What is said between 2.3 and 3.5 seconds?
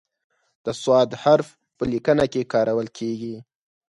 کې کارول کیږي.